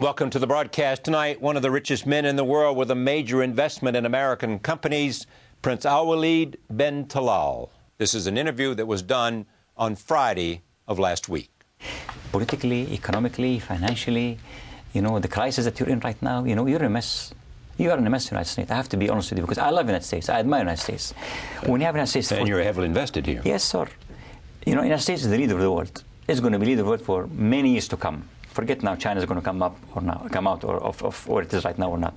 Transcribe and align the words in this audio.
Welcome 0.00 0.30
to 0.30 0.38
the 0.38 0.46
broadcast 0.46 1.04
tonight. 1.04 1.42
One 1.42 1.56
of 1.56 1.62
the 1.62 1.70
richest 1.70 2.06
men 2.06 2.24
in 2.24 2.36
the 2.36 2.44
world 2.44 2.74
with 2.74 2.90
a 2.90 2.94
major 2.94 3.42
investment 3.42 3.98
in 3.98 4.06
American 4.06 4.58
companies, 4.58 5.26
Prince 5.60 5.84
Alwaleed 5.84 6.56
bin 6.74 7.04
Talal. 7.04 7.68
This 7.98 8.14
is 8.14 8.26
an 8.26 8.38
interview 8.38 8.74
that 8.76 8.86
was 8.86 9.02
done 9.02 9.44
on 9.76 9.96
Friday 9.96 10.62
of 10.88 10.98
last 10.98 11.28
week. 11.28 11.50
Politically, 12.32 12.90
economically, 12.94 13.58
financially, 13.58 14.38
you 14.94 15.02
know, 15.02 15.18
the 15.18 15.28
crisis 15.28 15.66
that 15.66 15.78
you're 15.78 15.90
in 15.90 16.00
right 16.00 16.20
now, 16.22 16.44
you 16.44 16.56
know, 16.56 16.64
you're 16.64 16.78
in 16.78 16.86
a 16.86 16.88
mess. 16.88 17.34
You 17.76 17.90
are 17.90 17.98
in 17.98 18.06
a 18.06 18.08
mess 18.08 18.24
in 18.24 18.28
the 18.28 18.34
United 18.36 18.50
States. 18.52 18.70
I 18.70 18.76
have 18.76 18.88
to 18.88 18.96
be 18.96 19.10
honest 19.10 19.28
with 19.28 19.40
you 19.40 19.44
because 19.44 19.58
I 19.58 19.68
love 19.68 19.84
the 19.84 19.92
United 19.92 20.06
States. 20.06 20.30
I 20.30 20.38
admire 20.38 20.60
the 20.60 20.70
United 20.70 20.82
States. 20.82 21.12
When 21.66 21.78
you 21.82 21.84
have 21.84 21.92
the 21.92 21.98
United 21.98 22.10
States... 22.10 22.32
And 22.32 22.48
you're 22.48 22.62
heavily 22.62 22.86
invested 22.86 23.26
here. 23.26 23.42
Yes, 23.44 23.64
sir. 23.64 23.86
You 24.64 24.76
know, 24.76 24.82
United 24.82 25.02
States 25.02 25.24
is 25.24 25.28
the 25.28 25.36
leader 25.36 25.56
of 25.56 25.60
the 25.60 25.70
world. 25.70 26.04
It's 26.26 26.40
going 26.40 26.54
to 26.54 26.58
be 26.58 26.64
leader 26.64 26.80
of 26.80 26.86
the 26.86 26.90
world 26.90 27.02
for 27.02 27.26
many 27.26 27.72
years 27.72 27.86
to 27.88 27.98
come. 27.98 28.30
Forget 28.52 28.82
now 28.82 28.96
China 28.96 29.20
is 29.20 29.26
going 29.26 29.40
to 29.40 29.44
come 29.44 29.62
up 29.62 29.76
or 29.94 30.02
not, 30.02 30.30
come 30.32 30.46
out 30.48 30.64
or 30.64 30.76
of, 30.82 31.02
of 31.02 31.26
where 31.28 31.42
it 31.44 31.52
is 31.54 31.64
right 31.64 31.78
now 31.78 31.90
or 31.90 31.98
not. 31.98 32.14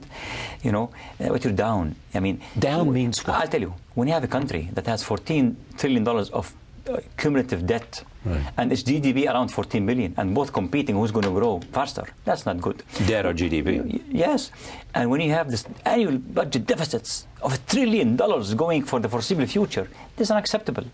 You 0.63 0.71
know, 0.71 0.89
uh, 1.19 1.29
but 1.29 1.43
you're 1.43 1.53
down. 1.53 1.95
I 2.13 2.19
mean, 2.19 2.41
Down 2.57 2.91
means 2.91 3.25
what? 3.25 3.35
I'll 3.39 3.47
tell 3.47 3.61
you. 3.61 3.73
When 3.93 4.07
you 4.07 4.13
have 4.15 4.23
a 4.23 4.27
country 4.27 4.69
that 4.73 4.87
has 4.87 5.03
14 5.03 5.55
trillion 5.77 6.03
dollars 6.03 6.29
of 6.31 6.53
uh, 6.89 6.97
cumulative 7.17 7.65
debt 7.67 8.03
Right. 8.25 8.41
and 8.57 8.71
its 8.71 8.83
GDP 8.83 9.25
around 9.29 9.49
14 9.49 9.85
billion, 9.85 10.13
and 10.17 10.33
both 10.33 10.53
competing, 10.53 10.95
who's 10.95 11.11
going 11.11 11.25
to 11.25 11.31
grow 11.31 11.59
faster? 11.73 12.05
That's 12.23 12.45
not 12.45 12.61
good. 12.61 12.81
Debt 13.05 13.25
or 13.25 13.33
GDP. 13.33 14.01
Yes, 14.09 14.49
and 14.95 15.09
when 15.09 15.19
you 15.19 15.31
have 15.31 15.51
this 15.51 15.65
annual 15.85 16.17
budget 16.19 16.65
deficits 16.65 17.27
of 17.41 17.53
a 17.53 17.57
trillion 17.57 18.15
dollars 18.15 18.53
going 18.53 18.83
for 18.83 19.01
the 19.01 19.09
foreseeable 19.09 19.45
future, 19.45 19.89
this 20.15 20.27
is 20.27 20.31
unacceptable. 20.31 20.85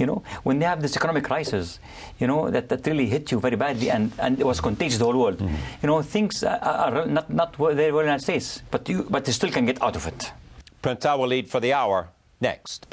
You 0.00 0.06
know, 0.06 0.22
when 0.44 0.58
they 0.58 0.64
have 0.64 0.80
this 0.80 0.96
economic 0.96 1.24
crisis, 1.24 1.78
you 2.18 2.26
know 2.26 2.48
that, 2.50 2.70
that 2.70 2.86
really 2.86 3.04
hit 3.04 3.30
you 3.30 3.38
very 3.38 3.56
badly, 3.56 3.90
and, 3.90 4.10
and 4.18 4.40
it 4.40 4.46
was 4.46 4.58
contagious 4.58 4.94
to 4.94 5.00
the 5.00 5.04
whole 5.04 5.20
world. 5.20 5.38
Mm-hmm. 5.38 5.54
You 5.82 5.86
know, 5.88 6.00
things 6.00 6.42
are, 6.42 6.58
are 6.58 7.06
not 7.06 7.28
not 7.28 7.56
very 7.56 7.92
well 7.92 8.00
in 8.00 8.06
the 8.06 8.12
United 8.14 8.22
States, 8.22 8.62
but 8.70 8.88
you 8.88 9.06
but 9.10 9.26
you 9.26 9.34
still 9.34 9.50
can 9.50 9.66
get 9.66 9.82
out 9.82 9.96
of 9.96 10.06
it. 10.06 10.32
Prince 10.80 11.04
Al 11.04 11.26
lead 11.26 11.50
for 11.50 11.60
the 11.60 11.74
hour 11.74 12.08
next. 12.40 12.86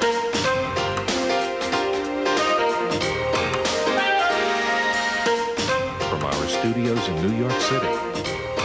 From 6.09 6.21
our 6.31 6.47
studios 6.57 7.07
in 7.07 7.15
New 7.25 7.35
York 7.39 7.59
City, 7.71 7.93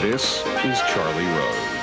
this 0.03 0.45
is 0.65 0.81
Charlie 0.93 1.31
Rose. 1.39 1.82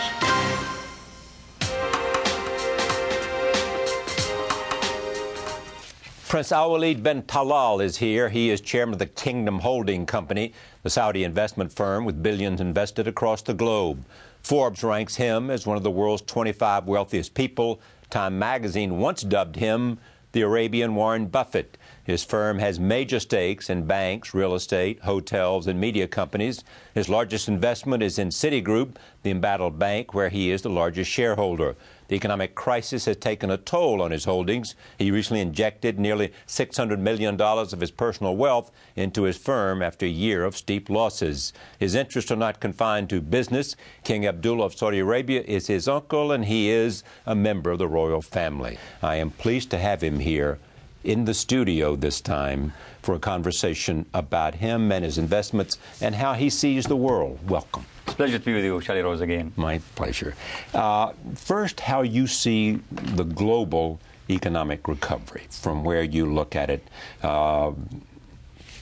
Prince 6.39 6.53
Alwaleed 6.53 7.03
bin 7.03 7.23
Talal 7.23 7.83
is 7.83 7.97
here. 7.97 8.29
He 8.29 8.49
is 8.49 8.61
chairman 8.61 8.93
of 8.93 8.99
the 8.99 9.07
Kingdom 9.07 9.59
Holding 9.59 10.05
Company, 10.05 10.53
the 10.83 10.89
Saudi 10.89 11.25
investment 11.25 11.73
firm 11.73 12.05
with 12.05 12.23
billions 12.23 12.61
invested 12.61 13.09
across 13.09 13.41
the 13.41 13.53
globe. 13.53 14.05
Forbes 14.41 14.81
ranks 14.81 15.17
him 15.17 15.49
as 15.49 15.67
one 15.67 15.75
of 15.75 15.83
the 15.83 15.91
world's 15.91 16.21
25 16.21 16.87
wealthiest 16.87 17.33
people. 17.33 17.81
Time 18.09 18.39
magazine 18.39 18.99
once 18.99 19.21
dubbed 19.21 19.57
him 19.57 19.97
the 20.31 20.39
Arabian 20.39 20.95
Warren 20.95 21.25
Buffett. 21.25 21.77
His 22.09 22.23
firm 22.23 22.57
has 22.57 22.79
major 22.79 23.19
stakes 23.19 23.69
in 23.69 23.85
banks, 23.85 24.33
real 24.33 24.55
estate, 24.55 24.99
hotels, 25.02 25.67
and 25.67 25.79
media 25.79 26.07
companies. 26.07 26.63
His 26.95 27.07
largest 27.07 27.47
investment 27.47 28.01
is 28.01 28.17
in 28.17 28.29
Citigroup, 28.29 28.95
the 29.21 29.29
embattled 29.29 29.77
bank, 29.77 30.11
where 30.11 30.29
he 30.29 30.49
is 30.49 30.63
the 30.63 30.71
largest 30.71 31.11
shareholder. 31.11 31.75
The 32.07 32.16
economic 32.16 32.55
crisis 32.55 33.05
has 33.05 33.17
taken 33.17 33.51
a 33.51 33.57
toll 33.57 34.01
on 34.01 34.09
his 34.09 34.25
holdings. 34.25 34.73
He 34.97 35.11
recently 35.11 35.41
injected 35.41 35.99
nearly 35.99 36.33
$600 36.47 36.97
million 36.97 37.39
of 37.39 37.79
his 37.79 37.91
personal 37.91 38.35
wealth 38.35 38.71
into 38.95 39.21
his 39.21 39.38
firm 39.38 39.83
after 39.83 40.07
a 40.07 40.09
year 40.09 40.44
of 40.45 40.57
steep 40.57 40.89
losses. 40.89 41.53
His 41.77 41.94
interests 41.94 42.31
are 42.31 42.35
not 42.35 42.59
confined 42.59 43.11
to 43.11 43.21
business. 43.21 43.75
King 44.03 44.25
Abdullah 44.25 44.66
of 44.66 44.75
Saudi 44.75 44.97
Arabia 44.97 45.44
is 45.45 45.67
his 45.67 45.88
uncle, 45.88 46.31
and 46.31 46.45
he 46.45 46.71
is 46.71 47.03
a 47.27 47.35
member 47.35 47.69
of 47.69 47.77
the 47.77 47.88
royal 47.88 48.23
family. 48.23 48.79
I 49.03 49.17
am 49.17 49.29
pleased 49.29 49.69
to 49.69 49.77
have 49.77 50.01
him 50.01 50.21
here 50.21 50.57
in 51.03 51.25
the 51.25 51.33
studio 51.33 51.95
this 51.95 52.21
time 52.21 52.73
for 53.01 53.15
a 53.15 53.19
conversation 53.19 54.05
about 54.13 54.55
him 54.55 54.91
and 54.91 55.05
his 55.05 55.17
investments 55.17 55.77
and 56.01 56.15
how 56.15 56.33
he 56.33 56.49
sees 56.49 56.85
the 56.85 56.95
world. 56.95 57.39
Welcome. 57.49 57.85
It's 58.03 58.13
a 58.13 58.15
pleasure 58.15 58.39
to 58.39 58.45
be 58.45 58.53
with 58.53 58.63
you, 58.63 58.81
Charlie 58.81 59.01
Rose, 59.01 59.21
again. 59.21 59.53
My 59.55 59.79
pleasure. 59.95 60.35
Uh, 60.73 61.13
first, 61.35 61.79
how 61.79 62.01
you 62.01 62.27
see 62.27 62.79
the 62.91 63.23
global 63.23 63.99
economic 64.29 64.87
recovery 64.87 65.43
from 65.49 65.83
where 65.83 66.03
you 66.03 66.25
look 66.25 66.55
at 66.55 66.69
it 66.69 66.87
uh, 67.23 67.71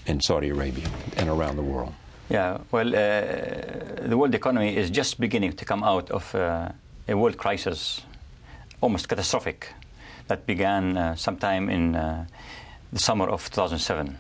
in 0.06 0.20
Saudi 0.20 0.50
Arabia 0.50 0.90
and 1.18 1.30
around 1.30 1.56
the 1.56 1.64
world. 1.64 1.94
Yeah, 2.30 2.58
well, 2.72 2.88
uh, 2.90 4.08
the 4.08 4.18
world 4.18 4.36
economy 4.36 4.76
is 4.76 4.90
just 4.90 5.20
beginning 5.20 5.54
to 5.54 5.64
come 5.64 5.84
out 5.84 6.12
of 6.12 6.36
uh, 6.36 6.70
a 7.08 7.16
world 7.16 7.38
crisis, 7.38 8.02
almost 8.82 9.08
catastrophic, 9.08 9.74
that 10.28 10.46
began 10.46 10.98
uh, 10.98 11.16
sometime 11.16 11.70
in 11.70 11.96
uh, 11.96 12.26
the 12.92 13.00
summer 13.00 13.28
of 13.28 13.50
2007. 13.50 14.18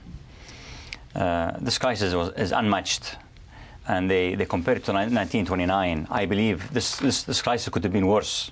Uh, 1.16 1.52
this 1.60 1.78
crisis 1.78 2.14
was, 2.14 2.34
is 2.34 2.52
unmatched, 2.52 3.16
and 3.88 4.10
they, 4.10 4.36
they 4.36 4.46
compare 4.46 4.76
it 4.76 4.84
to 4.86 4.92
1929. 4.92 6.08
I 6.10 6.26
believe 6.26 6.72
this, 6.74 6.98
this, 6.98 7.24
this 7.24 7.42
crisis 7.42 7.70
could 7.70 7.84
have 7.84 7.94
been 7.94 8.08
worse 8.08 8.52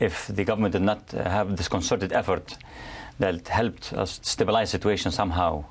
if 0.00 0.26
the 0.26 0.44
government 0.44 0.72
did 0.72 0.82
not 0.82 1.10
have 1.12 1.56
this 1.56 1.68
concerted 1.68 2.12
effort 2.12 2.56
that 3.18 3.46
helped 3.48 3.92
us 3.92 4.18
stabilize 4.22 4.72
the 4.72 4.78
situation 4.78 5.12
somehow. 5.12 5.64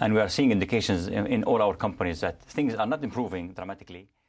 And 0.00 0.14
we 0.14 0.20
are 0.20 0.28
seeing 0.28 0.52
indications 0.52 1.08
in, 1.08 1.26
in 1.26 1.44
all 1.44 1.62
our 1.62 1.74
companies 1.74 2.20
that 2.20 2.40
things 2.42 2.74
are 2.74 2.86
not 2.86 3.02
improving 3.02 3.52
dramatically. 3.52 4.08